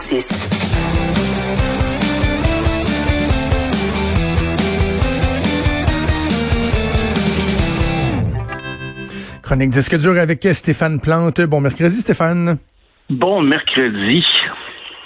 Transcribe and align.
56. 0.00 0.28
Chronique 9.42 9.70
disque 9.70 9.98
dur 9.98 10.18
avec 10.18 10.46
Stéphane 10.52 11.00
Plante. 11.00 11.40
Bon 11.42 11.60
mercredi, 11.60 11.96
Stéphane. 11.96 12.58
Bon 13.10 13.42
mercredi. 13.42 14.24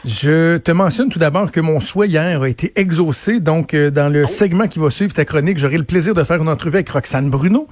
Je 0.05 0.59
te 0.59 0.71
mentionne 0.71 1.09
tout 1.09 1.19
d'abord 1.19 1.51
que 1.51 1.61
mon 1.61 1.81
souhait 1.81 2.09
hier 2.09 2.43
a 2.43 2.49
été 2.49 2.73
exaucé. 2.77 3.41
Donc, 3.41 3.73
euh, 3.73 3.91
dans 3.91 4.11
le 4.11 4.27
segment 4.27 4.69
qui 4.69 4.79
va 4.79 4.91
suivre 4.91 5.15
ta 5.15 5.25
chronique, 5.25 5.57
j'aurai 5.57 5.79
le 5.79 5.85
plaisir 5.85 6.13
de 6.13 6.23
faire 6.25 6.43
une 6.43 6.51
entrevue 6.51 6.77
avec 6.77 6.91
Roxane 6.91 7.31
Bruno. 7.31 7.69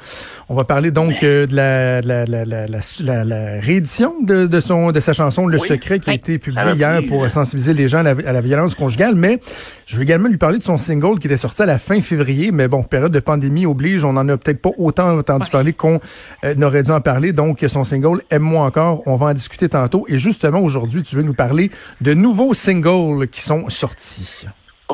On 0.48 0.54
va 0.54 0.64
parler 0.64 0.90
donc 0.90 1.22
euh, 1.22 1.46
de, 1.46 1.54
la, 1.54 2.00
la, 2.00 2.24
la, 2.24 2.44
la, 2.46 3.24
la, 3.24 3.60
réédition 3.60 4.14
de, 4.22 4.46
de, 4.46 4.60
son, 4.60 4.92
de 4.92 5.00
sa 5.00 5.12
chanson 5.12 5.46
Le 5.46 5.58
Secret 5.58 5.98
qui 5.98 6.08
a 6.08 6.14
été 6.14 6.38
publiée 6.38 6.72
hier 6.74 7.02
pour 7.06 7.30
sensibiliser 7.30 7.74
les 7.74 7.86
gens 7.86 7.98
à 7.98 8.14
la, 8.14 8.40
violence 8.40 8.74
conjugale. 8.76 9.14
Mais 9.14 9.38
je 9.84 9.98
vais 9.98 10.04
également 10.04 10.28
lui 10.28 10.38
parler 10.38 10.56
de 10.56 10.62
son 10.62 10.78
single 10.78 11.18
qui 11.18 11.26
était 11.26 11.36
sorti 11.36 11.60
à 11.60 11.66
la 11.66 11.76
fin 11.76 12.00
février. 12.00 12.50
Mais 12.50 12.66
bon, 12.66 12.82
période 12.82 13.12
de 13.12 13.20
pandémie 13.20 13.66
oblige, 13.66 14.06
on 14.06 14.16
en 14.16 14.26
a 14.30 14.38
peut-être 14.38 14.62
pas 14.62 14.70
autant 14.78 15.18
entendu 15.18 15.50
parler 15.50 15.74
qu'on 15.74 16.00
euh, 16.44 16.54
n'aurait 16.54 16.82
dû 16.82 16.92
en 16.92 17.02
parler. 17.02 17.34
Donc, 17.34 17.62
son 17.68 17.84
single 17.84 18.22
Aime-moi 18.30 18.64
encore, 18.64 19.02
on 19.04 19.16
va 19.16 19.26
en 19.26 19.34
discuter 19.34 19.68
tantôt. 19.68 20.06
Et 20.08 20.16
justement, 20.16 20.60
aujourd'hui, 20.60 21.02
tu 21.02 21.14
veux 21.14 21.22
nous 21.22 21.34
parler 21.34 21.70
de 22.00 22.21
nouveaux 22.22 22.54
singles 22.54 23.28
qui 23.28 23.40
sont 23.40 23.68
sortis. 23.68 24.46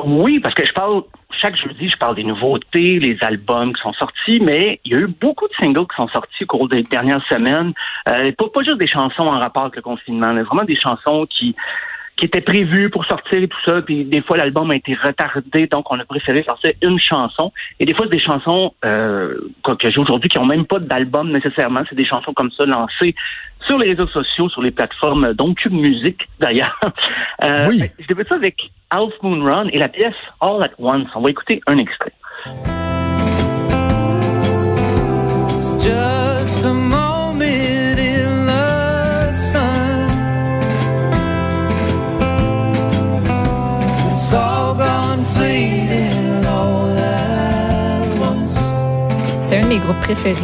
Oui, 0.05 0.39
parce 0.39 0.55
que 0.55 0.65
je 0.65 0.73
parle, 0.73 1.03
chaque 1.41 1.55
jeudi, 1.55 1.89
je 1.89 1.97
parle 1.97 2.15
des 2.15 2.23
nouveautés, 2.23 2.99
les 2.99 3.17
albums 3.21 3.73
qui 3.73 3.81
sont 3.81 3.93
sortis, 3.93 4.39
mais 4.41 4.79
il 4.85 4.93
y 4.93 4.95
a 4.95 4.99
eu 4.99 5.07
beaucoup 5.07 5.47
de 5.47 5.53
singles 5.53 5.87
qui 5.87 5.95
sont 5.95 6.07
sortis 6.07 6.43
au 6.43 6.47
cours 6.47 6.69
des 6.69 6.83
dernières 6.83 7.25
semaines. 7.27 7.73
Euh, 8.07 8.31
pas, 8.37 8.45
pas 8.53 8.63
juste 8.63 8.79
des 8.79 8.87
chansons 8.87 9.23
en 9.23 9.39
rapport 9.39 9.63
avec 9.63 9.75
le 9.75 9.81
confinement, 9.81 10.33
mais 10.33 10.43
vraiment 10.43 10.63
des 10.63 10.75
chansons 10.75 11.27
qui 11.29 11.55
qui 12.19 12.25
était 12.25 12.41
prévu 12.41 12.89
pour 12.89 13.05
sortir 13.05 13.41
et 13.41 13.47
tout 13.47 13.61
ça, 13.63 13.77
puis 13.85 14.03
des 14.03 14.21
fois 14.21 14.35
l'album 14.35 14.69
a 14.71 14.75
été 14.75 14.93
retardé, 14.93 15.67
donc 15.67 15.89
on 15.89 15.99
a 15.99 16.05
préféré 16.05 16.43
sortir 16.43 16.73
une 16.81 16.99
chanson. 16.99 17.53
Et 17.79 17.85
des 17.85 17.93
fois 17.93 18.05
c'est 18.05 18.17
des 18.17 18.23
chansons 18.23 18.73
euh, 18.83 19.35
que 19.63 19.89
j'ai 19.89 19.99
aujourd'hui 19.99 20.29
qui 20.29 20.37
ont 20.37 20.45
même 20.45 20.65
pas 20.65 20.79
d'album 20.79 21.31
nécessairement, 21.31 21.83
c'est 21.89 21.95
des 21.95 22.05
chansons 22.05 22.33
comme 22.33 22.51
ça 22.51 22.65
lancées 22.65 23.15
sur 23.65 23.77
les 23.77 23.89
réseaux 23.89 24.07
sociaux, 24.07 24.49
sur 24.49 24.61
les 24.61 24.71
plateformes, 24.71 25.33
donc 25.33 25.57
Cube 25.57 25.73
Music 25.73 26.27
d'ailleurs. 26.39 26.79
Euh, 27.41 27.67
oui. 27.69 27.83
Je 27.97 28.05
débute 28.07 28.27
ça 28.27 28.35
avec 28.35 28.69
Half 28.89 29.13
Moon 29.21 29.41
Run 29.41 29.69
et 29.69 29.79
la 29.79 29.87
pièce 29.87 30.15
All 30.41 30.61
at 30.61 30.71
Once. 30.77 31.07
On 31.15 31.21
va 31.21 31.29
écouter 31.29 31.61
un 31.67 31.77
extrait. 31.77 32.11
just 35.79 36.65
a 36.65 37.18
mes 49.57 49.79
groupes 49.79 49.99
préférés. 50.01 50.35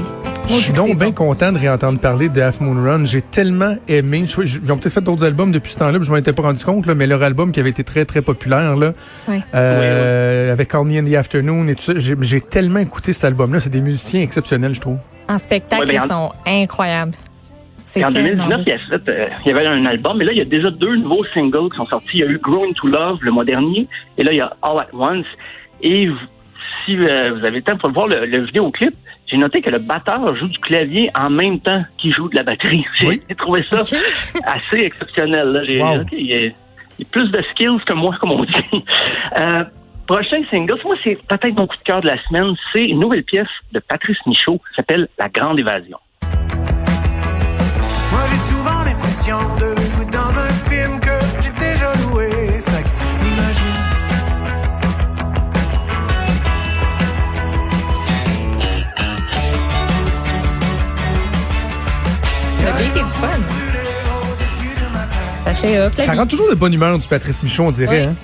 Je 0.47 0.53
suis 0.55 0.73
donc 0.73 0.97
bien 0.97 1.11
content 1.11 1.51
de 1.51 1.59
réentendre 1.59 1.99
parler 1.99 2.27
de 2.27 2.41
Half 2.41 2.59
Moon 2.59 2.81
Run. 2.81 3.05
J'ai 3.05 3.21
tellement 3.21 3.75
aimé. 3.87 4.25
Ils 4.37 4.71
ont 4.71 4.77
peut-être 4.77 4.93
fait 4.93 5.01
d'autres 5.01 5.23
albums 5.23 5.51
depuis 5.51 5.73
ce 5.73 5.79
temps-là, 5.79 5.99
je 6.01 6.09
m'en 6.09 6.17
étais 6.17 6.33
pas 6.33 6.43
rendu 6.43 6.63
compte, 6.63 6.85
là, 6.87 6.95
mais 6.95 7.05
leur 7.05 7.21
album 7.21 7.51
qui 7.51 7.59
avait 7.59 7.69
été 7.69 7.83
très, 7.83 8.05
très 8.05 8.21
populaire, 8.21 8.75
là, 8.75 8.93
euh, 9.53 10.51
avec 10.51 10.69
Call 10.69 10.85
Me 10.85 10.97
in 10.97 11.03
the 11.03 11.15
Afternoon 11.15 11.67
et 11.67 11.75
tout 11.75 11.81
ça, 11.81 11.93
j'ai 11.97 12.41
tellement 12.41 12.79
écouté 12.79 13.13
cet 13.13 13.25
album-là. 13.25 13.59
C'est 13.59 13.69
des 13.69 13.81
musiciens 13.81 14.21
exceptionnels, 14.21 14.73
je 14.73 14.81
trouve. 14.81 14.97
En 15.29 15.37
spectacle, 15.37 15.89
ils 15.91 15.99
sont 15.99 16.31
incroyables. 16.45 17.15
en 17.95 18.11
2019, 18.11 18.61
euh, 19.09 19.27
il 19.45 19.49
y, 19.49 19.51
avait 19.51 19.67
un 19.67 19.85
album, 19.85 20.17
mais 20.17 20.25
là, 20.25 20.31
il 20.31 20.37
y 20.37 20.41
a 20.41 20.45
déjà 20.45 20.71
deux 20.71 20.95
nouveaux 20.95 21.25
singles 21.25 21.69
qui 21.71 21.77
sont 21.77 21.85
sortis. 21.85 22.17
Il 22.17 22.19
y 22.19 22.23
a 22.23 22.31
eu 22.31 22.39
Growing 22.39 22.73
to 22.73 22.87
Love 22.87 23.19
le 23.21 23.31
mois 23.31 23.45
dernier, 23.45 23.87
et 24.17 24.23
là, 24.23 24.31
il 24.31 24.37
y 24.37 24.41
a 24.41 24.55
All 24.61 24.79
at 24.79 24.89
Once. 24.93 25.25
Et 25.81 26.09
si 26.85 26.97
euh, 26.97 27.33
vous 27.33 27.45
avez 27.45 27.57
le 27.57 27.61
temps 27.61 27.77
pour 27.77 27.91
voir 27.91 28.07
le, 28.07 28.25
le 28.25 28.45
vidéoclip, 28.45 28.95
j'ai 29.27 29.37
noté 29.37 29.61
que 29.61 29.69
le 29.69 29.79
batteur 29.79 30.35
joue 30.35 30.47
du 30.47 30.59
clavier 30.59 31.09
en 31.15 31.29
même 31.29 31.59
temps 31.59 31.83
qu'il 31.97 32.13
joue 32.13 32.29
de 32.29 32.35
la 32.35 32.43
batterie. 32.43 32.85
J'ai 32.99 33.35
trouvé 33.35 33.65
ça 33.69 33.81
assez 34.45 34.77
exceptionnel. 34.77 35.63
J'ai 35.65 35.81
il, 36.11 36.25
y 36.27 36.47
a, 36.47 36.51
plus 37.11 37.29
de 37.31 37.41
skills 37.51 37.83
que 37.85 37.93
moi, 37.93 38.15
comme 38.19 38.31
on 38.31 38.43
dit. 38.43 38.53
Euh, 39.37 39.65
prochain 40.07 40.41
single, 40.49 40.79
moi, 40.85 40.95
c'est 41.03 41.17
peut-être 41.27 41.55
mon 41.55 41.67
coup 41.67 41.75
de 41.75 41.83
cœur 41.83 41.99
de 41.99 42.07
la 42.07 42.21
semaine. 42.23 42.53
C'est 42.71 42.85
une 42.85 42.99
nouvelle 42.99 43.23
pièce 43.23 43.49
de 43.73 43.79
Patrice 43.79 44.17
Michaud 44.25 44.59
qui 44.59 44.75
s'appelle 44.75 45.09
La 45.17 45.27
Grande 45.27 45.59
Évasion. 45.59 45.97
Moi, 48.11 48.21
j'ai 48.29 48.35
souvent 48.35 48.83
l'impression 48.85 49.37
de 49.59 49.84
Ça 65.99 66.13
rend 66.13 66.25
toujours 66.25 66.49
de 66.49 66.55
bonne 66.55 66.73
humeur 66.73 66.97
du 66.97 67.07
Patrice 67.07 67.43
Michon, 67.43 67.67
on 67.67 67.71
dirait. 67.71 68.03
Hein? 68.03 68.15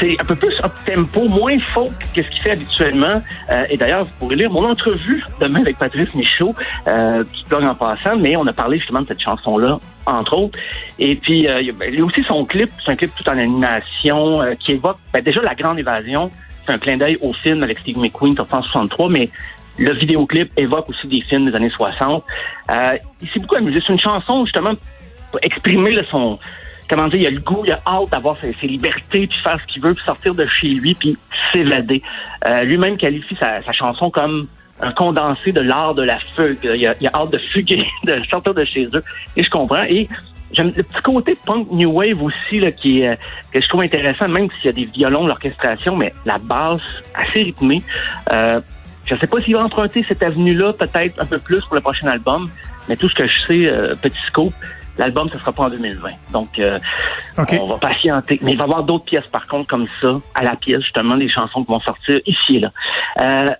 c'est 0.00 0.16
un 0.20 0.24
peu 0.24 0.36
plus 0.36 0.54
up 0.62 0.72
tempo, 0.86 1.28
moins 1.28 1.58
folk 1.74 1.92
que 2.14 2.22
ce 2.22 2.28
qu'il 2.30 2.42
fait 2.42 2.52
habituellement. 2.52 3.22
Euh, 3.50 3.64
et 3.68 3.76
d'ailleurs, 3.76 4.04
vous 4.04 4.14
pourrez 4.18 4.36
lire 4.36 4.50
mon 4.50 4.64
entrevue 4.64 5.24
demain 5.40 5.60
avec 5.60 5.78
Patrice 5.78 6.14
Michaud, 6.14 6.54
euh, 6.86 7.24
qui 7.32 7.44
blog 7.48 7.64
en 7.64 7.74
passant, 7.74 8.16
mais 8.16 8.36
on 8.36 8.46
a 8.46 8.52
parlé 8.52 8.78
justement 8.78 9.02
de 9.02 9.08
cette 9.08 9.20
chanson-là, 9.20 9.78
entre 10.06 10.34
autres. 10.34 10.58
Et 10.98 11.16
puis, 11.16 11.48
euh, 11.48 11.60
il 11.60 11.94
y 11.94 12.00
a 12.00 12.04
aussi 12.04 12.22
son 12.24 12.44
clip, 12.44 12.70
c'est 12.84 12.92
un 12.92 12.96
clip 12.96 13.10
tout 13.16 13.28
en 13.28 13.38
animation, 13.38 14.42
euh, 14.42 14.54
qui 14.54 14.72
évoque 14.72 14.98
ben, 15.12 15.22
déjà 15.22 15.40
la 15.42 15.54
grande 15.54 15.78
évasion. 15.78 16.30
C'est 16.66 16.72
un 16.72 16.78
clin 16.78 16.96
d'œil 16.96 17.18
au 17.20 17.32
film 17.32 17.62
avec 17.62 17.78
Steve 17.80 17.98
McQueen, 17.98 18.30
1963, 18.30 19.08
mais 19.08 19.30
le 19.78 19.92
vidéoclip 19.92 20.50
évoque 20.56 20.90
aussi 20.90 21.06
des 21.06 21.22
films 21.22 21.50
des 21.50 21.56
années 21.56 21.70
60. 21.70 22.24
Euh, 22.70 22.96
il 23.22 23.28
s'est 23.30 23.40
beaucoup 23.40 23.56
amusé. 23.56 23.80
C'est 23.86 23.92
une 23.92 24.00
chanson, 24.00 24.44
justement, 24.44 24.74
pour 25.30 25.40
exprimer 25.42 25.98
son... 26.10 26.38
Comment 26.88 27.08
dire, 27.08 27.20
il 27.20 27.26
a 27.26 27.30
le 27.30 27.40
goût, 27.40 27.62
il 27.64 27.72
a 27.72 27.80
hâte 27.86 28.10
d'avoir 28.10 28.36
ses, 28.40 28.66
libertés, 28.66 29.26
puis 29.26 29.38
faire 29.38 29.60
ce 29.60 29.66
qu'il 29.72 29.82
veut, 29.82 29.94
puis 29.94 30.04
sortir 30.04 30.34
de 30.34 30.46
chez 30.46 30.68
lui, 30.68 30.94
puis 30.94 31.16
s'évader. 31.52 32.02
Euh, 32.46 32.62
Lui-même 32.64 32.96
qualifie 32.96 33.36
sa, 33.36 33.60
chanson 33.72 34.10
comme 34.10 34.46
un 34.80 34.92
condensé 34.92 35.52
de 35.52 35.60
l'art 35.60 35.94
de 35.94 36.02
la 36.02 36.18
fugue. 36.20 36.58
Il 36.62 36.86
a, 36.86 36.94
il 37.00 37.06
a 37.06 37.10
hâte 37.14 37.30
de 37.30 37.38
fuguer, 37.38 37.86
de 38.04 38.22
sortir 38.30 38.54
de 38.54 38.64
chez 38.64 38.86
eux. 38.94 39.04
Et 39.36 39.42
je 39.42 39.50
comprends. 39.50 39.82
Et 39.82 40.08
J'aime 40.52 40.72
le 40.74 40.82
petit 40.82 41.02
côté 41.02 41.36
punk 41.44 41.70
new 41.70 41.90
wave 41.90 42.22
aussi 42.22 42.58
là, 42.58 42.72
qui 42.72 43.02
est, 43.02 43.18
que 43.52 43.60
je 43.60 43.68
trouve 43.68 43.82
intéressant, 43.82 44.28
même 44.28 44.48
s'il 44.52 44.66
y 44.66 44.68
a 44.68 44.72
des 44.72 44.86
violons, 44.86 45.26
l'orchestration, 45.26 45.94
mais 45.96 46.14
la 46.24 46.38
basse 46.38 46.80
assez 47.14 47.42
rythmée. 47.42 47.82
Euh, 48.32 48.60
je 49.04 49.14
ne 49.14 49.20
sais 49.20 49.26
pas 49.26 49.42
s'il 49.42 49.54
va 49.54 49.64
emprunter 49.64 50.04
cette 50.08 50.22
avenue-là, 50.22 50.72
peut-être 50.72 51.20
un 51.20 51.26
peu 51.26 51.38
plus 51.38 51.60
pour 51.66 51.74
le 51.74 51.80
prochain 51.80 52.08
album, 52.08 52.48
mais 52.88 52.96
tout 52.96 53.08
ce 53.08 53.14
que 53.14 53.26
je 53.26 53.46
sais, 53.46 53.66
euh, 53.66 53.94
petit 53.94 54.18
scope, 54.26 54.54
l'album, 54.98 55.28
ce 55.32 55.38
sera 55.38 55.52
pas 55.52 55.64
en 55.64 55.70
2020. 55.70 56.10
Donc, 56.32 56.58
euh, 56.58 56.78
on 57.36 57.66
va 57.66 57.78
patienter. 57.78 58.38
Mais 58.42 58.52
il 58.52 58.58
va 58.58 58.64
y 58.64 58.66
avoir 58.66 58.84
d'autres 58.84 59.04
pièces, 59.04 59.26
par 59.26 59.46
contre, 59.46 59.68
comme 59.68 59.86
ça, 60.00 60.20
à 60.34 60.42
la 60.42 60.56
pièce, 60.56 60.82
justement, 60.82 61.16
des 61.16 61.28
chansons 61.28 61.64
qui 61.64 61.70
vont 61.70 61.80
sortir 61.80 62.20
ici 62.26 62.56
et 62.56 62.60
là. 62.60 62.72
Euh, 63.18 63.54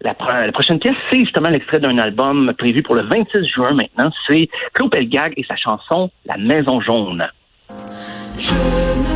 la, 0.00 0.14
prochaine 0.52 0.78
pièce, 0.78 0.96
c'est 1.08 1.20
justement 1.20 1.48
l'extrait 1.48 1.80
d'un 1.80 1.96
album 1.96 2.52
prévu 2.58 2.82
pour 2.82 2.94
le 2.94 3.02
26 3.02 3.46
juin 3.46 3.72
maintenant. 3.72 4.10
C'est 4.26 4.50
Claude 4.74 4.90
Pelgag 4.90 5.32
et 5.36 5.44
sa 5.44 5.56
chanson 5.56 6.10
La 6.26 6.36
Maison 6.36 6.80
Jaune. 6.80 7.26
Je 8.36 9.13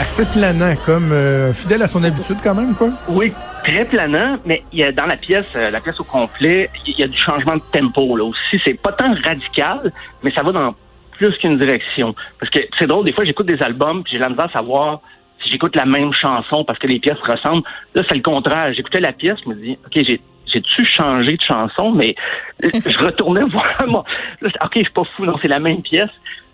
Assez 0.00 0.26
planant, 0.26 0.74
comme 0.84 1.12
euh, 1.12 1.52
fidèle 1.52 1.82
à 1.82 1.86
son 1.86 2.02
habitude 2.02 2.38
quand 2.42 2.54
même, 2.54 2.74
quoi. 2.74 2.88
Oui, 3.08 3.32
très 3.62 3.84
planant, 3.84 4.38
mais 4.44 4.62
il 4.72 4.80
y 4.80 4.82
a 4.82 4.90
dans 4.90 5.06
la 5.06 5.16
pièce, 5.16 5.46
euh, 5.54 5.70
la 5.70 5.80
pièce 5.80 5.98
au 6.00 6.04
complet, 6.04 6.68
il 6.86 6.98
y 6.98 7.02
a 7.02 7.08
du 7.08 7.16
changement 7.16 7.56
de 7.56 7.62
tempo 7.72 8.16
là 8.16 8.24
aussi. 8.24 8.60
C'est 8.64 8.74
pas 8.74 8.92
tant 8.92 9.14
radical, 9.24 9.92
mais 10.22 10.32
ça 10.32 10.42
va 10.42 10.52
dans 10.52 10.74
plus 11.12 11.36
qu'une 11.38 11.58
direction. 11.58 12.14
Parce 12.40 12.50
que 12.50 12.58
c'est 12.78 12.86
drôle, 12.86 13.04
des 13.04 13.12
fois 13.12 13.24
j'écoute 13.24 13.46
des 13.46 13.62
albums, 13.62 14.02
j'ai 14.10 14.18
la 14.18 14.28
misère 14.28 14.46
à 14.46 14.52
savoir 14.52 15.00
si 15.42 15.50
j'écoute 15.50 15.76
la 15.76 15.86
même 15.86 16.12
chanson 16.12 16.64
parce 16.64 16.78
que 16.78 16.88
les 16.88 16.98
pièces 16.98 17.20
ressemblent. 17.20 17.62
Là, 17.94 18.02
c'est 18.08 18.16
le 18.16 18.22
contraire. 18.22 18.72
J'écoutais 18.72 19.00
la 19.00 19.12
pièce, 19.12 19.38
je 19.44 19.50
me 19.50 19.54
dis, 19.54 19.78
ok, 19.86 20.02
j'ai 20.04 20.20
j'ai-tu 20.52 20.84
changé 20.86 21.36
de 21.36 21.42
chanson, 21.42 21.90
mais 21.90 22.14
je 22.62 23.04
retournais 23.04 23.44
voir 23.52 23.86
moi. 23.86 24.02
ok, 24.42 24.72
je 24.74 24.80
suis 24.80 24.92
pas 24.92 25.04
fou, 25.16 25.24
non, 25.24 25.36
c'est 25.40 25.48
la 25.48 25.60
même 25.60 25.82
pièce. 25.82 26.10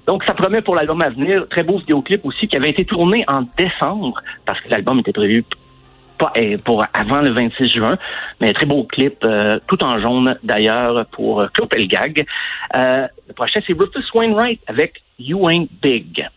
Donc, 0.06 0.24
ça 0.24 0.34
promet 0.34 0.60
pour 0.60 0.74
l'album 0.74 1.00
à 1.02 1.10
venir. 1.10 1.46
Très 1.48 1.62
beau 1.62 1.78
vidéoclip 1.78 2.24
aussi 2.24 2.48
qui 2.48 2.56
avait 2.56 2.70
été 2.70 2.84
tourné 2.84 3.24
en 3.28 3.44
décembre 3.56 4.20
parce 4.46 4.60
que 4.60 4.68
l'album 4.68 4.98
était 4.98 5.12
prévu 5.12 5.44
pas 6.18 6.32
eh, 6.36 6.58
pour 6.58 6.84
avant 6.92 7.22
le 7.22 7.32
26 7.32 7.68
juin, 7.70 7.98
mais 8.40 8.52
très 8.54 8.66
beau 8.66 8.84
clip, 8.84 9.16
euh, 9.24 9.58
tout 9.66 9.82
en 9.82 9.98
jaune 9.98 10.38
d'ailleurs 10.44 11.06
pour 11.06 11.44
Claude 11.52 11.68
Pelgag. 11.68 12.24
Euh, 12.74 13.06
le 13.26 13.34
prochain, 13.34 13.60
c'est 13.66 13.72
Rufus 13.72 14.04
Wainwright 14.14 14.60
avec 14.68 15.02
You 15.18 15.48
Ain't 15.48 15.68
Big. 15.82 16.28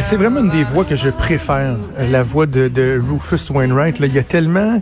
C'est 0.00 0.16
vraiment 0.16 0.40
une 0.40 0.50
des 0.50 0.64
voix 0.64 0.84
que 0.84 0.96
je 0.96 1.08
préfère, 1.10 1.76
euh, 1.98 2.10
la 2.10 2.22
voix 2.22 2.46
de, 2.46 2.68
de 2.68 3.00
Rufus 3.00 3.50
Wainwright. 3.52 3.98
Là, 3.98 4.06
il 4.06 4.14
y 4.14 4.18
a 4.18 4.22
tellement, 4.22 4.80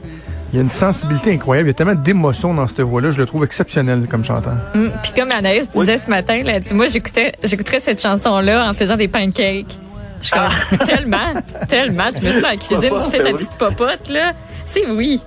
il 0.53 0.57
y 0.57 0.59
a 0.59 0.63
une 0.63 0.69
sensibilité 0.69 1.33
incroyable, 1.33 1.69
il 1.69 1.71
y 1.71 1.75
a 1.75 1.75
tellement 1.75 1.95
d'émotions 1.95 2.53
dans 2.55 2.67
cette 2.67 2.81
voix-là. 2.81 3.11
Je 3.13 3.19
le 3.19 3.27
trouve 3.27 3.45
exceptionnel 3.45 4.07
comme 4.09 4.25
chanteur. 4.25 4.55
Mm. 4.75 4.89
Puis 5.03 5.13
comme 5.17 5.31
Anaïs 5.31 5.69
disait 5.69 5.99
ce 5.99 6.11
matin, 6.11 6.43
là, 6.45 6.61
tu- 6.61 6.75
moi 6.75 6.87
j'écoutais, 6.89 7.33
j'écouterais 7.45 7.81
cette 7.81 8.03
chanson-là 8.03 8.69
en 8.71 8.75
faisant 8.75 8.97
des 8.97 9.09
pancakes. 9.09 9.79
Je 10.21 10.27
suis 10.27 10.37
comme 10.37 10.79
tellement, 10.87 11.41
tellement. 11.69 12.11
Tu 12.15 12.25
me 12.25 12.31
dis 12.33 12.41
dans 12.41 12.49
la 12.49 12.57
cuisine, 12.57 12.91
tu 13.05 13.11
fais 13.11 13.23
ta 13.23 13.33
petite 13.33 13.53
popote 13.59 14.09
là. 14.09 14.33
C'est 14.65 14.89
oui. 14.91 15.21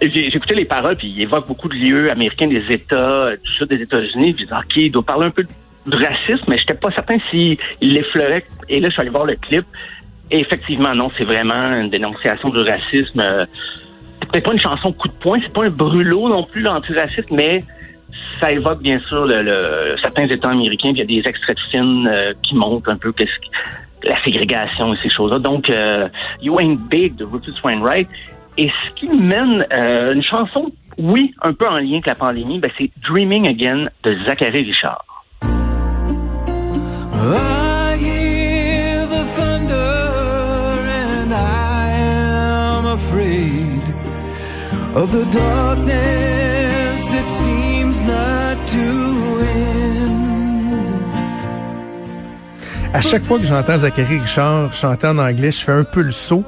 Écouté 0.00 0.54
les 0.54 0.64
paroles, 0.64 0.96
puis 0.96 1.08
il 1.08 1.22
évoque 1.22 1.48
beaucoup 1.48 1.68
de 1.68 1.74
lieux 1.74 2.10
américains, 2.10 2.46
des 2.46 2.62
États, 2.70 3.30
tout 3.42 3.52
ça, 3.58 3.64
des 3.66 3.82
États-Unis. 3.82 4.36
Je 4.38 4.44
dis, 4.44 4.52
OK, 4.52 4.76
il 4.76 4.92
doit 4.92 5.02
parler 5.04 5.26
un 5.26 5.30
peu 5.30 5.42
de 5.42 5.48
racisme, 5.96 6.44
mais 6.48 6.58
j'étais 6.58 6.74
pas 6.74 6.90
certain 6.90 7.18
s'il 7.30 7.56
l'effleurait. 7.80 8.44
Et 8.68 8.80
là, 8.80 8.88
je 8.88 8.92
suis 8.92 9.00
allé 9.00 9.10
voir 9.10 9.24
le 9.26 9.36
clip. 9.36 9.64
Et 10.30 10.40
effectivement, 10.40 10.94
non, 10.94 11.10
c'est 11.16 11.24
vraiment 11.24 11.72
une 11.80 11.88
dénonciation 11.90 12.50
du 12.50 12.58
racisme. 12.60 13.20
Euh, 13.20 13.46
C'est 14.34 14.42
pas 14.42 14.52
une 14.52 14.60
chanson 14.60 14.92
coup 14.92 15.08
de 15.08 15.14
poing, 15.14 15.38
c'est 15.42 15.52
pas 15.52 15.64
un 15.64 15.70
brûlot 15.70 16.28
non 16.28 16.42
plus, 16.44 16.60
l'antiraciste, 16.60 17.30
mais 17.30 17.62
ça 18.40 18.52
évoque 18.52 18.80
bien 18.82 18.98
sûr 19.08 19.24
le, 19.26 19.42
le- 19.42 19.96
certains 20.02 20.26
États 20.26 20.50
américains. 20.50 20.90
Il 20.90 20.98
y 20.98 21.02
a 21.02 21.06
des 21.06 21.26
extraits 21.26 21.56
de 21.56 21.70
films 21.70 22.06
euh, 22.06 22.34
qui 22.42 22.54
montrent 22.54 22.90
un 22.90 22.96
peu 22.98 23.12
qu'est-ce 23.12 23.30
que- 23.38 24.08
la 24.08 24.22
ségrégation 24.22 24.92
et 24.94 24.98
ces 25.02 25.08
choses-là. 25.10 25.38
Donc, 25.38 25.70
euh, 25.70 26.08
You 26.42 26.60
Ain't 26.60 26.78
Big 26.90 27.16
de 27.16 27.24
Rufus 27.24 27.54
Wainwright. 27.64 28.08
Et 28.58 28.70
ce 28.84 28.90
qui 29.00 29.08
mène 29.08 29.66
euh, 29.72 30.12
une 30.14 30.22
chanson, 30.22 30.70
oui, 30.98 31.32
un 31.42 31.52
peu 31.54 31.66
en 31.66 31.78
lien 31.78 31.92
avec 31.94 32.06
la 32.06 32.14
pandémie, 32.16 32.58
ben, 32.58 32.70
c'est 32.76 32.90
Dreaming 33.08 33.46
Again 33.48 33.88
de 34.02 34.16
Zachary 34.26 34.62
Richard. 34.64 35.04
À 52.94 53.00
chaque 53.00 53.22
fois 53.22 53.38
que 53.38 53.44
j'entends 53.44 53.78
Zachary 53.78 54.18
Richard 54.18 54.72
chanter 54.72 55.06
en 55.06 55.18
anglais, 55.18 55.52
je 55.52 55.58
fais 55.58 55.72
un 55.72 55.84
peu 55.84 56.02
le 56.02 56.10
saut. 56.10 56.44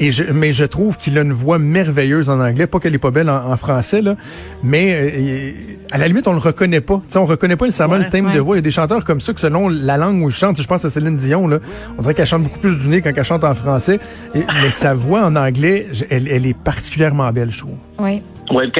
Et 0.00 0.10
je, 0.12 0.24
mais 0.24 0.52
je 0.52 0.64
trouve 0.64 0.96
qu'il 0.96 1.16
a 1.18 1.22
une 1.22 1.32
voix 1.32 1.58
merveilleuse 1.58 2.28
en 2.28 2.40
anglais. 2.40 2.66
Pas 2.66 2.80
qu'elle 2.80 2.94
est 2.94 2.98
pas 2.98 3.10
belle 3.12 3.30
en, 3.30 3.52
en 3.52 3.56
français, 3.56 4.02
là. 4.02 4.16
Mais 4.62 4.92
euh, 4.92 5.50
à 5.92 5.98
la 5.98 6.08
limite, 6.08 6.26
on 6.26 6.32
le 6.32 6.38
reconnaît 6.38 6.80
pas. 6.80 7.00
T'sais, 7.08 7.18
on 7.18 7.24
reconnaît 7.26 7.56
pas 7.56 7.66
nécessairement 7.66 7.94
Ouais, 7.94 8.04
le 8.04 8.10
thème 8.10 8.26
ouais. 8.26 8.34
de 8.34 8.40
voix. 8.40 8.56
Il 8.56 8.58
y 8.58 8.60
a 8.60 8.62
des 8.62 8.70
chanteurs 8.72 9.04
comme 9.04 9.20
ça 9.20 9.32
que 9.32 9.40
selon 9.40 9.68
la 9.68 9.96
langue 9.96 10.22
où 10.22 10.28
ils 10.28 10.34
chantent, 10.34 10.60
je 10.60 10.66
pense 10.66 10.84
à 10.84 10.90
Céline 10.90 11.16
Dion, 11.16 11.46
là, 11.46 11.58
on 11.96 12.02
dirait 12.02 12.14
qu'elle 12.14 12.26
chante 12.26 12.42
beaucoup 12.42 12.58
plus 12.58 12.76
du 12.76 12.88
nez 12.88 13.02
quand 13.02 13.12
elle 13.16 13.24
chante 13.24 13.44
en 13.44 13.54
français. 13.54 14.00
Et- 14.34 14.40
mais 14.62 14.70
sa 14.70 14.94
voix 14.94 15.22
en 15.24 15.36
anglais, 15.36 15.86
elle, 16.10 16.26
elle 16.28 16.46
est 16.46 16.56
particulièrement 16.58 17.30
belle, 17.32 17.50
je 17.52 17.58
trouve. 17.58 17.76
Oui. 18.00 18.20
Ouais, 18.50 18.70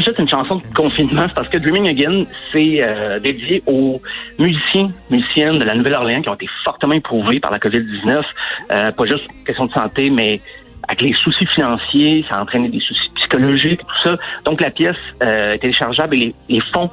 quand 0.00 0.18
une 0.18 0.28
chanson 0.28 0.56
de 0.56 0.74
confinement, 0.74 1.26
parce 1.34 1.48
que 1.48 1.58
Dreaming 1.58 1.88
Again, 1.88 2.24
c'est 2.50 2.78
euh, 2.80 3.18
dédié 3.18 3.62
aux 3.66 4.00
musiciens, 4.38 4.90
musiciennes 5.10 5.58
de 5.58 5.64
la 5.64 5.74
Nouvelle-Orléans 5.74 6.22
qui 6.22 6.28
ont 6.28 6.34
été 6.34 6.48
fortement 6.64 6.94
éprouvés 6.94 7.40
par 7.40 7.50
la 7.50 7.58
COVID-19. 7.58 8.22
Euh, 8.70 8.92
pas 8.92 9.04
juste 9.04 9.28
question 9.44 9.66
de 9.66 9.72
santé, 9.72 10.10
mais 10.10 10.40
avec 10.88 11.02
les 11.02 11.12
soucis 11.14 11.46
financiers, 11.46 12.24
ça 12.28 12.36
a 12.36 12.42
entraîné 12.42 12.68
des 12.68 12.80
soucis 12.80 13.10
psychologiques, 13.16 13.80
tout 13.80 14.02
ça. 14.02 14.16
Donc 14.44 14.60
la 14.60 14.70
pièce 14.70 14.96
euh, 15.22 15.54
est 15.54 15.58
téléchargeable 15.58 16.16
et 16.16 16.34
les, 16.48 16.60
fonds 16.72 16.90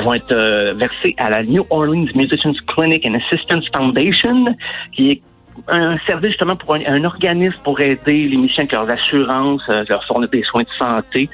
vont 0.00 0.14
être 0.14 0.34
versés 0.74 1.14
à 1.18 1.30
la 1.30 1.42
New 1.42 1.66
Orleans 1.70 2.06
Musicians 2.14 2.52
Clinic 2.66 3.04
and 3.06 3.14
Assistance 3.14 3.64
Foundation, 3.72 4.54
qui 4.92 5.10
est 5.12 5.22
un 5.66 5.98
service 6.06 6.30
justement 6.30 6.56
pour 6.56 6.74
un, 6.74 6.80
un 6.86 7.04
organisme 7.04 7.58
pour 7.64 7.80
aider 7.80 8.28
les 8.28 8.36
musiciens 8.36 8.64
avec 8.64 8.72
leurs 8.72 8.90
assurances, 8.90 9.62
euh, 9.68 9.84
leur 9.88 10.04
fournir 10.04 10.28
des 10.28 10.42
soins 10.42 10.62
de 10.62 10.68
santé. 10.78 11.28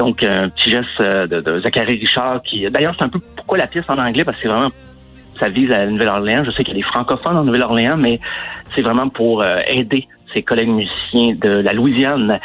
Donc, 0.00 0.22
un 0.22 0.48
petit 0.48 0.70
geste 0.70 0.88
euh, 1.00 1.26
de, 1.26 1.42
de 1.42 1.60
Zachary 1.60 1.98
Richard 1.98 2.40
qui... 2.42 2.68
D'ailleurs, 2.70 2.94
c'est 2.96 3.04
un 3.04 3.10
peu 3.10 3.20
pourquoi 3.36 3.58
la 3.58 3.66
pièce 3.66 3.84
en 3.86 3.98
anglais, 3.98 4.24
parce 4.24 4.38
que 4.38 4.44
c'est 4.44 4.48
vraiment... 4.48 4.70
Ça 5.34 5.50
vise 5.50 5.70
à 5.70 5.84
la 5.84 5.86
Nouvelle-Orléans. 5.88 6.42
Je 6.42 6.52
sais 6.52 6.64
qu'il 6.64 6.72
y 6.74 6.78
a 6.78 6.80
des 6.80 6.88
francophones 6.88 7.36
en 7.36 7.44
Nouvelle-Orléans, 7.44 7.98
mais 7.98 8.18
c'est 8.74 8.80
vraiment 8.80 9.10
pour 9.10 9.42
euh, 9.42 9.60
aider 9.66 10.08
ses 10.32 10.42
collègues 10.42 10.70
musiciens 10.70 11.34
de 11.34 11.50
la 11.50 11.74
Louisiane. 11.74 12.40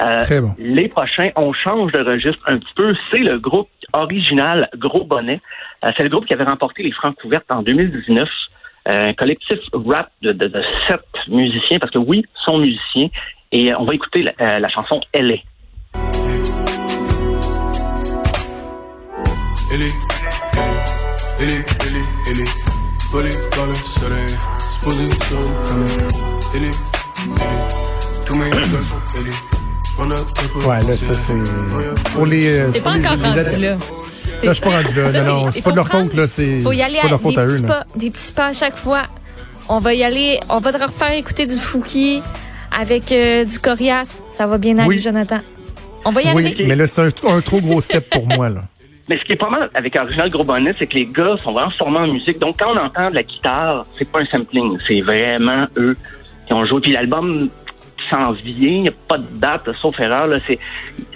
Euh, 0.00 0.40
bon. 0.40 0.54
Les 0.60 0.86
prochains, 0.86 1.30
on 1.34 1.52
change 1.52 1.90
de 1.90 1.98
registre 1.98 2.42
un 2.46 2.58
petit 2.58 2.74
peu. 2.76 2.94
C'est 3.10 3.18
le 3.18 3.40
groupe 3.40 3.68
original 3.92 4.68
Gros 4.76 5.04
Bonnet. 5.04 5.40
Euh, 5.84 5.90
c'est 5.96 6.04
le 6.04 6.10
groupe 6.10 6.26
qui 6.26 6.32
avait 6.32 6.44
remporté 6.44 6.84
les 6.84 6.92
Francs 6.92 7.16
couvertes 7.20 7.50
en 7.50 7.62
2019. 7.62 8.28
Euh, 8.88 9.08
un 9.08 9.14
collectif 9.14 9.58
rap 9.72 10.10
de, 10.22 10.30
de, 10.30 10.46
de 10.46 10.62
sept 10.86 11.00
musiciens, 11.26 11.80
parce 11.80 11.90
que 11.90 11.98
oui, 11.98 12.24
sont 12.44 12.58
musiciens. 12.58 13.08
Et 13.50 13.74
on 13.74 13.84
va 13.84 13.94
écouter 13.94 14.22
la, 14.22 14.32
euh, 14.40 14.58
la 14.60 14.68
chanson 14.68 15.00
Elle 15.12 15.32
est. 15.32 15.42
Elle 19.72 19.82
est, 19.82 19.86
elle 20.52 20.60
est, 20.60 21.32
elle 21.40 21.48
est, 21.50 21.64
elle 21.86 21.96
est, 21.96 22.04
elle 22.30 22.40
est 22.40 22.50
volée 23.12 23.30
par 23.54 23.66
le 23.66 23.74
soleil, 23.74 24.26
se 24.28 24.84
poser 24.84 25.08
sur 25.28 25.38
une 25.40 25.54
planète. 25.64 26.08
Elle 26.54 26.64
est, 26.64 26.70
elle 27.36 27.42
est, 27.42 28.26
tous 28.26 28.36
mes 28.36 28.50
gars 28.50 28.56
sont 28.60 29.18
elle 29.18 29.28
est. 29.28 29.34
On 29.98 30.10
a 30.10 30.14
très 30.14 30.48
peu 30.48 30.58
Ouais, 30.66 30.80
là, 30.80 30.96
ça, 30.96 31.12
c'est... 31.14 32.12
Pour 32.12 32.26
les... 32.26 32.46
euh, 32.58 32.70
T'es 32.72 32.80
pour 32.80 32.90
pas 32.92 32.96
les- 32.96 33.06
encore 33.06 33.18
rendu 33.18 33.56
là. 33.58 33.74
Là, 33.74 33.76
je 34.44 34.52
suis 34.52 34.62
pas 34.62 34.70
rendu 34.82 34.94
là. 34.94 35.12
Non, 35.12 35.24
non, 35.24 35.48
il 35.48 35.52
c'est 35.52 35.58
faut 35.58 35.64
pas 35.64 35.70
de 35.72 35.76
leur 35.76 35.88
faute, 35.88 36.14
là. 36.14 36.26
C'est 36.26 36.60
Faut 36.60 36.72
y 36.72 36.82
aller 36.82 36.94
c'est 36.94 37.00
pas 37.02 37.06
de 37.06 37.10
leur 37.10 37.20
faute 37.20 37.34
des 37.34 37.40
à 37.40 37.44
eux, 37.46 37.52
petits 37.56 37.62
là. 37.62 37.68
pas, 37.68 37.86
des 37.96 38.10
petits 38.10 38.32
pas 38.32 38.46
à 38.46 38.52
chaque 38.52 38.76
fois. 38.76 39.02
On 39.68 39.78
va 39.78 39.94
y 39.94 40.02
aller, 40.02 40.40
on 40.48 40.58
va 40.58 40.72
te 40.72 40.82
refaire 40.82 41.12
écouter 41.12 41.46
du 41.46 41.54
Fouki 41.54 42.22
avec 42.72 43.12
euh, 43.12 43.44
du 43.44 43.58
Corias. 43.58 44.22
Ça 44.30 44.46
va 44.46 44.56
bien 44.58 44.78
aller, 44.78 44.88
Oui. 44.88 45.00
Jonathan. 45.00 45.40
On 46.04 46.12
va 46.12 46.22
y 46.22 46.32
Oui, 46.34 46.46
arriver. 46.46 46.64
mais 46.66 46.76
là, 46.76 46.86
c'est 46.86 47.02
un, 47.02 47.08
un 47.28 47.40
trop 47.42 47.60
gros 47.60 47.80
step 47.82 48.08
pour 48.10 48.26
moi, 48.26 48.48
là. 48.48 48.62
Mais 49.10 49.18
ce 49.18 49.24
qui 49.24 49.32
est 49.32 49.36
pas 49.36 49.50
mal 49.50 49.68
avec 49.74 49.96
Original 49.96 50.30
Gros 50.30 50.44
Bonnet, 50.44 50.72
c'est 50.72 50.86
que 50.86 50.94
les 50.94 51.06
gars 51.06 51.36
sont 51.38 51.50
vraiment 51.52 51.70
formés 51.70 51.98
en 51.98 52.06
musique. 52.06 52.38
Donc, 52.38 52.60
quand 52.60 52.72
on 52.72 52.78
entend 52.78 53.10
de 53.10 53.16
la 53.16 53.24
guitare, 53.24 53.82
c'est 53.98 54.08
pas 54.08 54.20
un 54.20 54.24
sampling. 54.26 54.78
C'est 54.86 55.00
vraiment 55.00 55.66
eux 55.76 55.96
qui 56.46 56.52
ont 56.54 56.64
joué. 56.64 56.80
Puis 56.80 56.92
l'album 56.92 57.50
s'en 58.08 58.30
vient. 58.30 58.68
Il 58.70 58.82
n'y 58.82 58.88
a 58.88 58.92
pas 59.08 59.18
de 59.18 59.26
date, 59.32 59.68
sauf 59.80 59.98
erreur. 59.98 60.28
Là, 60.28 60.36
c'est, 60.46 60.60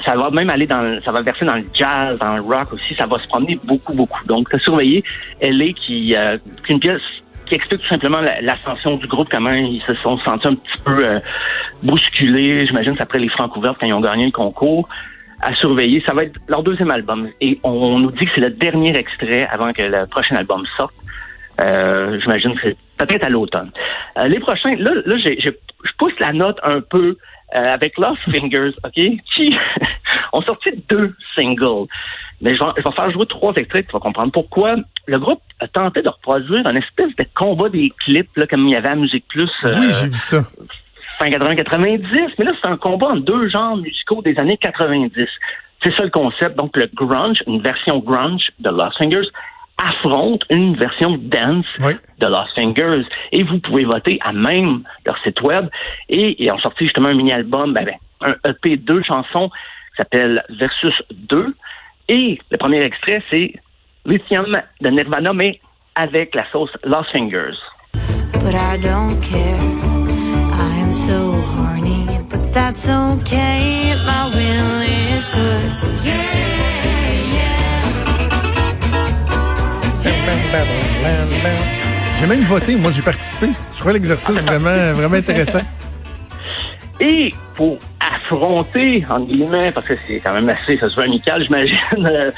ça 0.04 0.16
va 0.16 0.28
même 0.30 0.50
aller 0.50 0.66
dans, 0.66 0.80
le- 0.80 1.00
ça 1.02 1.12
va 1.12 1.22
verser 1.22 1.44
dans 1.44 1.54
le 1.54 1.64
jazz, 1.72 2.18
dans 2.18 2.34
le 2.34 2.42
rock 2.42 2.72
aussi. 2.72 2.96
Ça 2.96 3.06
va 3.06 3.16
se 3.20 3.28
promener 3.28 3.60
beaucoup, 3.62 3.94
beaucoup. 3.94 4.24
Donc, 4.26 4.48
surveiller. 4.64 5.04
Elle 5.38 5.62
est 5.62 5.74
qui, 5.74 6.16
euh, 6.16 6.36
qui 6.66 6.72
est 6.72 6.74
une 6.74 6.80
pièce 6.80 7.00
qui 7.46 7.54
explique 7.54 7.80
tout 7.82 7.88
simplement 7.88 8.18
la- 8.20 8.40
l'ascension 8.40 8.96
du 8.96 9.06
groupe, 9.06 9.28
comment 9.30 9.50
ils 9.52 9.82
se 9.82 9.94
sont 9.94 10.18
sentis 10.18 10.48
un 10.48 10.54
petit 10.56 10.82
peu 10.84 11.06
euh, 11.06 11.20
bousculés. 11.84 12.66
J'imagine 12.66 12.94
c'est 12.94 13.02
après 13.02 13.18
les 13.20 13.28
francs 13.28 13.52
couverts 13.52 13.74
quand 13.78 13.86
ils 13.86 13.92
ont 13.92 14.00
gagné 14.00 14.24
le 14.26 14.32
concours 14.32 14.88
à 15.44 15.54
surveiller. 15.54 16.02
Ça 16.06 16.12
va 16.14 16.24
être 16.24 16.40
leur 16.48 16.62
deuxième 16.62 16.90
album. 16.90 17.28
Et 17.40 17.58
on 17.62 17.98
nous 17.98 18.10
dit 18.12 18.24
que 18.24 18.30
c'est 18.34 18.40
le 18.40 18.50
dernier 18.50 18.96
extrait 18.96 19.46
avant 19.50 19.72
que 19.72 19.82
le 19.82 20.06
prochain 20.06 20.36
album 20.36 20.62
sorte. 20.76 20.94
Euh, 21.60 22.18
J'imagine 22.20 22.54
que 22.54 22.60
c'est 22.64 22.76
peut-être 22.96 23.22
à 23.24 23.28
l'automne. 23.28 23.70
Euh, 24.18 24.26
les 24.26 24.40
prochains, 24.40 24.74
là, 24.76 24.90
là 25.06 25.16
j'ai- 25.18 25.38
j'ai- 25.40 25.56
je 25.84 25.90
pousse 25.98 26.18
la 26.18 26.32
note 26.32 26.58
un 26.64 26.80
peu 26.80 27.16
euh, 27.54 27.72
avec 27.74 27.96
Lost 27.98 28.18
Fingers, 28.30 28.72
OK? 28.84 28.94
Qui 29.34 29.56
ont 30.32 30.42
sorti 30.42 30.70
deux 30.88 31.14
singles. 31.36 31.86
Mais 32.40 32.56
je 32.56 32.64
vais, 32.64 32.70
je 32.78 32.82
vais 32.82 32.90
faire 32.90 33.10
jouer 33.12 33.26
trois 33.26 33.52
extraits, 33.54 33.86
tu 33.86 33.92
vas 33.92 34.00
comprendre 34.00 34.32
pourquoi. 34.32 34.74
Le 35.06 35.18
groupe 35.20 35.40
a 35.60 35.68
tenté 35.68 36.02
de 36.02 36.08
reproduire 36.08 36.66
un 36.66 36.74
espèce 36.74 37.14
de 37.16 37.24
combat 37.36 37.68
des 37.68 37.92
clips, 38.04 38.36
là, 38.36 38.46
comme 38.48 38.66
il 38.66 38.72
y 38.72 38.76
avait 38.76 38.88
à 38.88 38.96
Musique 38.96 39.26
Plus. 39.28 39.50
euh, 39.64 39.76
Oui, 39.78 39.92
j'ai 40.00 40.06
vu 40.08 40.14
ça. 40.16 40.42
Fin 41.25 41.31
80-90, 41.31 42.33
mais 42.38 42.45
là, 42.45 42.52
c'est 42.61 42.69
un 42.69 42.76
combat 42.76 43.09
en 43.09 43.16
deux 43.16 43.49
genres 43.49 43.76
musicaux 43.76 44.23
des 44.23 44.38
années 44.38 44.57
90. 44.59 45.26
C'est 45.83 45.95
ça 45.95 46.02
le 46.02 46.11
concept. 46.11 46.57
Donc, 46.57 46.76
le 46.76 46.88
grunge, 46.95 47.38
une 47.47 47.61
version 47.61 47.99
grunge 47.99 48.50
de 48.59 48.71
Lost 48.71 48.97
Fingers, 48.99 49.28
affronte 49.78 50.45
une 50.50 50.76
version 50.76 51.16
dance 51.19 51.66
Oui. 51.81 51.95
de 52.21 52.26
Lost 52.26 52.54
Fingers. 52.54 53.04
Et 53.33 53.43
vous 53.43 53.59
pouvez 53.59 53.85
voter 53.85 54.19
à 54.23 54.33
même 54.33 54.83
leur 55.04 55.19
site 55.23 55.40
web. 55.43 55.69
Et 56.09 56.43
ils 56.43 56.50
ont 56.52 56.59
sorti 56.59 56.85
justement 56.85 57.09
un 57.09 57.14
mini-album, 57.14 57.73
ben, 57.75 57.85
ben, 57.85 57.97
un 58.21 58.50
EP, 58.50 58.76
deux 58.76 59.02
chansons, 59.02 59.49
qui 59.49 59.97
s'appelle 59.97 60.43
Versus 60.50 60.95
2. 61.12 61.54
Et 62.09 62.38
le 62.50 62.57
premier 62.59 62.83
extrait, 62.83 63.23
c'est 63.31 63.52
Lithium 64.07 64.61
de 64.81 64.88
Nirvana, 64.90 65.33
mais 65.33 65.61
avec 65.95 66.35
la 66.35 66.45
sauce 66.50 66.71
Lost 66.85 67.11
Fingers. 67.11 67.57
but 68.43 68.54
I 68.54 68.76
don't 68.76 69.19
care. 69.23 70.03
I 70.94 70.96
am 70.96 71.02
so 71.02 71.32
horny, 71.32 72.06
but 72.28 72.52
that's 72.52 72.88
okay. 72.88 73.96
My 74.06 74.30
will 74.30 74.82
is 74.82 75.28
good. 75.28 75.66
Yeah, 76.04 76.22
yeah. 77.34 77.64
J'ai 82.20 82.26
même 82.28 82.44
voté, 82.44 82.76
moi 82.76 82.92
j'ai 82.92 83.02
participé. 83.02 83.48
Je 83.72 83.78
trouvais 83.78 83.94
l'exercice 83.94 84.36
vraiment, 84.36 84.92
vraiment 84.94 85.16
intéressant. 85.16 85.62
Et 87.00 87.34
pour 87.56 87.78
affronter, 87.98 89.04
en 89.10 89.18
guillemets, 89.20 89.72
parce 89.72 89.86
que 89.86 89.94
c'est 90.06 90.20
quand 90.20 90.34
même 90.34 90.48
assez, 90.48 90.76
ça 90.76 90.88
se 90.88 90.94
veut 90.94 91.02
amical, 91.02 91.42
j'imagine, 91.42 91.76
euh, 92.06 92.30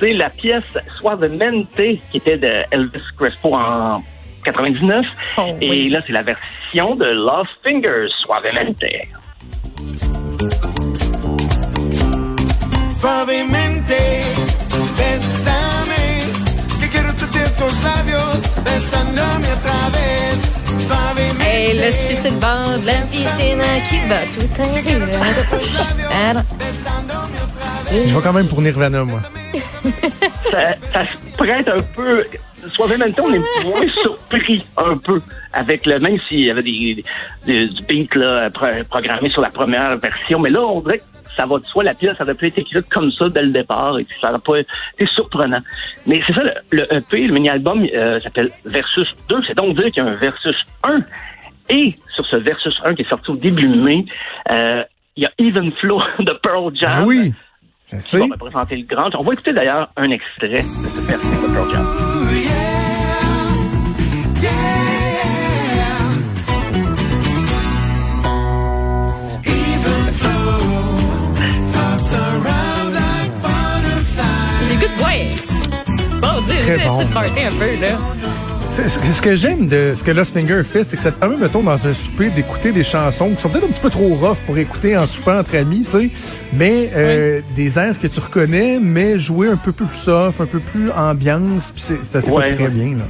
c'est 0.00 0.14
la 0.14 0.30
pièce 0.30 0.64
Suavemente 0.98 1.68
qui 1.76 2.16
était 2.16 2.38
de 2.38 2.64
Elvis 2.72 3.04
Crespo 3.16 3.54
en 3.54 4.02
99. 4.44 5.06
Oh, 5.38 5.56
Et 5.60 5.68
oui. 5.68 5.88
là, 5.88 6.00
c'est 6.06 6.12
la 6.12 6.22
version 6.22 6.94
de 6.96 7.04
Lost 7.06 7.50
Fingers, 7.62 8.08
Suavemente. 8.24 8.84
Suavemente, 12.94 14.00
bésame, 14.98 16.02
que 16.80 16.86
quiero 16.90 17.10
sentir 17.18 17.48
tus 17.56 17.82
labios 17.84 18.44
besándome 18.64 19.46
otra 19.52 19.90
vez. 19.92 20.00
Hey, 21.42 21.74
le 21.78 21.92
chien 21.92 22.16
sur 22.16 22.30
le 22.30 22.38
bord 22.38 22.78
de 22.80 22.86
la 22.86 22.92
piscine 22.94 23.62
qui 23.88 23.98
bat 24.08 24.26
tout 24.34 24.62
un 24.62 24.72
rire. 24.80 26.44
Je 28.06 28.14
vais 28.14 28.22
quand 28.22 28.32
même 28.32 28.48
pour 28.48 28.60
Nirvana, 28.62 29.04
moi. 29.04 29.20
ça, 30.50 30.74
ça 30.92 31.04
se 31.06 31.36
prête 31.36 31.68
un 31.68 31.80
peu. 31.94 32.24
Suavemente, 32.86 33.20
on 33.20 33.32
est 33.32 33.38
moins 33.64 33.88
surpris 34.02 34.64
un 34.76 34.96
peu 34.96 35.20
avec 35.52 35.86
le 35.86 35.98
même 35.98 36.18
s'il 36.28 36.44
y 36.46 36.50
avait 36.50 36.62
des, 36.62 37.04
des- 37.46 37.68
du 37.68 37.82
beat 37.84 38.14
là, 38.14 38.48
pro- 38.50 38.66
programmé 38.88 39.28
sur 39.30 39.42
la 39.42 39.50
première 39.50 39.96
version, 39.98 40.38
mais 40.38 40.50
là 40.50 40.60
on 40.62 40.80
dirait 40.80 40.98
que 40.98 41.04
ça 41.36 41.46
va 41.46 41.58
de 41.58 41.64
soi, 41.66 41.84
la 41.84 41.94
pièce, 41.94 42.16
ça 42.16 42.24
aurait 42.24 42.34
pu 42.34 42.48
être 42.48 42.58
écrite 42.58 42.88
comme 42.88 43.10
ça 43.12 43.28
dès 43.28 43.42
le 43.42 43.50
départ 43.50 43.98
et 43.98 44.06
ça 44.20 44.28
n'aurait 44.28 44.40
pas 44.40 44.58
été 44.60 45.06
surprenant. 45.14 45.60
Mais 46.06 46.20
c'est 46.26 46.32
ça, 46.32 46.42
le, 46.42 46.52
le 46.72 46.94
EP, 46.94 47.26
le 47.26 47.32
mini-album 47.34 47.86
euh, 47.94 48.18
s'appelle 48.20 48.50
Versus 48.64 49.14
2, 49.28 49.40
c'est 49.46 49.54
donc 49.56 49.74
dire 49.76 49.84
qu'il 49.92 50.02
y 50.02 50.06
a 50.06 50.10
un 50.10 50.16
Versus 50.16 50.56
1. 50.82 51.00
Et 51.68 51.96
sur 52.14 52.26
ce 52.26 52.36
Versus 52.36 52.74
1 52.84 52.94
qui 52.96 53.02
est 53.02 53.08
sorti 53.08 53.30
au 53.30 53.36
début 53.36 53.68
mai, 53.68 54.04
euh, 54.50 54.82
il 55.16 55.22
y 55.22 55.26
a 55.26 55.30
Even 55.38 55.70
Flow 55.80 56.00
de 56.18 56.32
Pearl 56.42 56.74
Jam. 56.74 56.90
Ah 56.92 57.04
oui, 57.06 57.32
je 57.92 57.96
qui 57.96 58.02
sais. 58.02 58.18
va 58.18 58.24
représenter 58.32 58.76
le 58.76 58.86
grand. 58.86 59.08
On 59.14 59.22
va 59.22 59.32
écouter 59.32 59.52
d'ailleurs 59.52 59.88
un 59.96 60.10
extrait 60.10 60.48
de 60.48 60.88
cette 60.88 61.04
version 61.04 61.30
de 61.48 61.54
Pearl 61.54 61.70
Jam. 61.72 62.69
Party 77.12 77.40
un 77.40 77.50
peu, 77.58 77.80
là. 77.80 77.96
C'est- 78.68 78.88
Ce 78.88 79.20
que 79.20 79.34
j'aime 79.34 79.66
de 79.66 79.94
ce 79.96 80.04
que 80.04 80.10
Lost 80.12 80.32
Finger 80.38 80.62
fait, 80.62 80.84
c'est 80.84 80.96
que 80.96 81.02
ça 81.02 81.10
te 81.10 81.18
permet, 81.18 81.36
mettons, 81.36 81.62
dans 81.62 81.84
un 81.86 81.92
souper, 81.94 82.28
d'écouter 82.30 82.70
des 82.70 82.84
chansons 82.84 83.30
qui 83.30 83.40
sont 83.40 83.48
peut-être 83.48 83.64
un 83.64 83.68
petit 83.72 83.80
peu 83.80 83.90
trop 83.90 84.14
rough 84.14 84.38
pour 84.46 84.56
écouter 84.58 84.96
en 84.96 85.06
soupant 85.06 85.38
entre 85.38 85.56
amis, 85.56 85.84
tu 85.84 85.90
sais, 85.90 86.10
mais 86.52 86.90
euh, 86.94 87.40
des 87.56 87.78
airs 87.78 87.98
que 88.00 88.06
tu 88.06 88.20
reconnais, 88.20 88.78
mais 88.80 89.18
jouer 89.18 89.48
un 89.48 89.56
peu 89.56 89.72
plus 89.72 89.86
soft, 89.92 90.40
un 90.40 90.46
peu 90.46 90.60
plus 90.60 90.90
ambiance, 90.92 91.72
puis 91.72 91.82
c'est- 91.82 92.04
ça 92.04 92.20
s'écoute 92.20 92.38
Ouais, 92.38 92.54
très 92.54 92.68
bien, 92.68 92.96
là. 92.96 93.04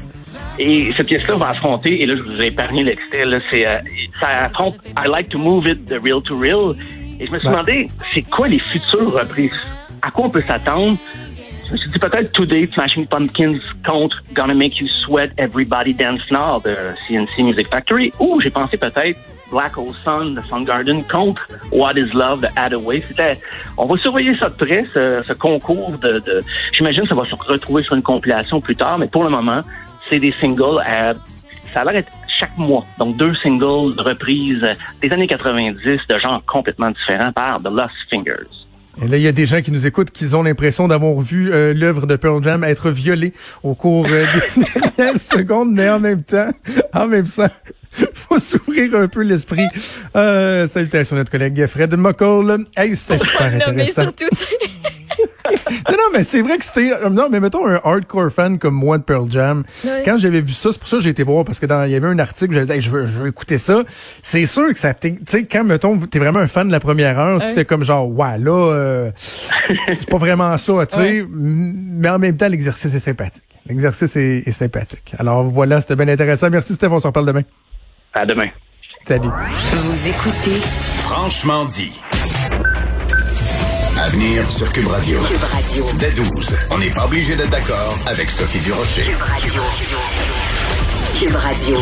Et 0.59 0.93
cette 0.97 1.07
pièce-là 1.07 1.37
va 1.37 1.51
affronter, 1.51 2.01
et 2.03 2.07
là 2.07 2.15
je 2.17 2.23
vous 2.23 2.41
ai 2.41 2.47
épargné 2.47 2.83
l'extrait, 2.83 3.27
là, 3.27 3.39
c'est, 3.51 3.67
euh, 3.67 3.79
ça 4.21 4.45
affronte 4.47 4.77
I 4.97 5.09
Like 5.11 5.29
to 5.29 5.39
Move 5.39 5.69
It 5.69 5.85
de 5.87 5.97
Real 5.99 6.23
to 6.23 6.39
Real. 6.39 6.75
Et 7.21 7.27
je 7.27 7.33
me 7.33 7.39
suis 7.39 7.49
Ouais. 7.49 7.53
demandé, 7.53 7.87
c'est 8.15 8.23
quoi 8.23 8.49
les 8.49 8.59
futures 8.59 9.13
reprises? 9.13 9.53
À 10.01 10.11
quoi 10.11 10.25
on 10.27 10.31
peut 10.31 10.43
s'attendre? 10.47 10.97
Je 11.73 11.87
dit 11.87 11.99
peut-être 12.01 12.33
Today, 12.33 12.69
Smashing 12.73 13.07
Pumpkins 13.07 13.61
contre 13.87 14.21
Gonna 14.35 14.55
Make 14.55 14.81
You 14.81 14.89
Sweat 15.05 15.31
Everybody 15.39 15.95
Dance 15.95 16.29
Now 16.31 16.61
de 16.65 16.77
CNC 17.07 17.45
Music 17.45 17.69
Factory. 17.69 18.13
Ou 18.19 18.41
j'ai 18.41 18.51
pensé 18.51 18.77
peut-être 18.77 19.17
Black 19.53 19.79
Hole 19.79 19.95
Sun 20.03 20.35
de 20.35 20.41
Soundgarden 20.41 21.05
contre 21.05 21.47
What 21.71 21.93
Is 21.93 22.13
Love 22.13 22.41
de 22.41 22.49
Hathaway. 22.57 23.05
C'était, 23.07 23.39
on 23.77 23.87
va 23.87 23.97
surveiller 23.99 24.37
ça 24.37 24.49
de 24.49 24.55
près, 24.55 24.85
ce, 24.93 25.33
concours 25.35 25.93
de, 25.99 26.19
de 26.19 26.43
j'imagine 26.73 27.07
ça 27.07 27.15
va 27.15 27.25
se 27.25 27.37
retrouver 27.37 27.85
sur 27.85 27.95
une 27.95 28.03
compilation 28.03 28.61
plus 28.61 28.75
tard, 28.75 28.99
mais 28.99 29.07
pour 29.07 29.23
le 29.23 29.31
moment, 29.31 29.63
c'est 30.09 30.19
des 30.19 30.33
singles 30.41 30.81
à, 30.85 31.13
ça 31.73 31.83
a 31.83 31.93
l'air 31.93 32.03
chaque 32.41 32.57
mois. 32.59 32.85
Donc 32.99 33.17
deux 33.17 33.35
singles 33.37 33.95
reprises 34.01 34.67
des 35.01 35.13
années 35.13 35.29
90 35.29 36.01
de 36.09 36.19
genres 36.19 36.43
complètement 36.47 36.91
différents 36.91 37.33
par 37.33 37.61
The 37.61 37.69
Lost 37.71 37.95
Fingers. 38.09 38.60
Et 39.03 39.09
là, 39.09 39.17
il 39.17 39.23
y 39.23 39.29
a 39.29 39.33
des 39.33 39.47
gens 39.47 39.63
qui 39.63 39.71
nous 39.71 39.87
écoutent 39.87 40.11
qui 40.11 40.35
ont 40.35 40.43
l'impression 40.43 40.89
d'avoir 40.89 41.19
vu 41.21 41.53
euh, 41.53 41.73
l'œuvre 41.73 42.07
de 42.07 42.17
Pearl 42.17 42.43
Jam 42.43 42.65
être 42.65 42.91
violée 42.91 43.33
au 43.63 43.75
cours 43.75 44.07
euh, 44.09 44.27
des 44.57 44.65
dernières 44.97 45.21
secondes, 45.21 45.73
mais 45.73 45.89
en 45.89 46.01
même 46.01 46.23
temps, 46.23 46.51
en 46.93 47.07
même 47.07 47.27
temps, 47.27 47.49
faut 48.15 48.39
s'ouvrir 48.39 48.95
un 48.97 49.09
peu 49.09 49.23
l'esprit. 49.23 49.67
Euh, 50.17 50.67
salutations 50.67 51.17
à 51.17 51.21
notre 51.21 51.31
collègue 51.31 51.67
Fred 51.67 51.95
McCall. 51.97 52.65
Hey, 52.77 52.95
c'était 52.97 53.25
super 53.25 53.55
intéressant. 53.55 54.03
surtout. 54.03 54.29
Non, 55.89 55.97
non, 55.97 56.05
mais 56.13 56.23
c'est 56.23 56.43
vrai 56.43 56.59
que 56.59 56.65
c'était. 56.65 56.93
Non, 57.11 57.29
mais 57.31 57.41
mettons 57.41 57.67
un 57.67 57.81
hardcore 57.83 58.31
fan 58.31 58.59
comme 58.59 58.75
moi 58.75 58.99
de 58.99 59.03
Pearl 59.03 59.31
Jam. 59.31 59.65
Quand 60.05 60.17
j'avais 60.17 60.41
vu 60.41 60.53
ça, 60.53 60.71
c'est 60.73 60.79
pour 60.79 60.89
ça 60.89 60.99
que 60.99 61.03
j'ai 61.03 61.11
été 61.11 61.23
voir 61.23 61.45
parce 61.45 61.59
que 61.59 61.67
dans 61.67 61.85
il 61.85 61.91
y 61.91 61.97
avait 61.97 62.09
un 62.09 62.19
article, 62.19 62.53
j'avais 62.55 62.67
dit 62.67 62.73
Hey, 62.73 62.81
je 62.81 62.91
veux, 62.91 63.07
je 63.07 63.19
veux 63.21 63.29
écouter 63.29 63.59
ça. 63.59 63.83
C'est 64.23 64.47
sûr 64.47 64.69
que 64.69 64.79
ça 64.79 64.95
tu 64.95 65.19
sais 65.27 65.45
quand 65.45 65.65
mettons 65.65 65.99
t'es 65.99 66.19
vraiment 66.19 66.41
un 66.41 66.47
fan 66.47 66.67
de 66.67 66.73
la 66.73 66.81
première 66.81 67.19
heure, 67.19 67.41
tu 67.41 67.49
fais 67.49 67.65
comme 67.65 67.85
genre 67.85 68.09
ouais 68.09 68.39
là 68.39 68.51
euh, 68.51 69.11
c'est 69.87 70.09
pas 70.09 70.19
vraiment 70.19 70.57
ça, 70.57 70.87
tu 70.87 70.97
sais, 70.97 71.27
mais 71.31 72.09
en 72.09 72.19
même 72.19 72.37
temps 72.37 72.49
l'exercice 72.49 72.95
est 72.95 73.01
sympathique. 73.01 73.45
L'exercice 73.67 74.17
est, 74.17 74.43
est 74.47 74.53
sympathique. 74.53 75.15
Alors 75.19 75.45
voilà, 75.45 75.81
c'était 75.81 75.97
bien 75.97 76.09
intéressant. 76.09 76.51
Merci 76.51 76.75
Steph, 76.75 76.89
on 76.91 77.01
se 77.01 77.07
reparle 77.07 77.27
demain. 77.27 77.43
À 78.13 78.27
demain. 78.27 78.49
Salut. 79.07 79.29
Vous 79.29 80.09
écoutez 80.09 80.61
Franchement 81.03 81.65
dit. 81.65 82.01
À 84.03 84.09
venir 84.09 84.51
sur 84.51 84.73
Cube 84.73 84.87
Radio. 84.87 85.21
Cube 85.29 85.45
Radio. 85.45 85.87
Dès 85.99 86.11
12. 86.13 86.57
On 86.71 86.79
n'est 86.79 86.89
pas 86.89 87.05
obligé 87.05 87.37
d'être 87.37 87.51
d'accord 87.51 87.99
avec 88.07 88.31
Sophie 88.31 88.59
Durocher. 88.61 89.05
Cube 91.19 91.37
Radio. 91.37 91.77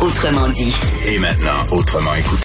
Autrement 0.00 0.48
dit. 0.48 0.74
Et 1.06 1.20
maintenant, 1.20 1.64
autrement 1.70 2.16
écouté. 2.16 2.40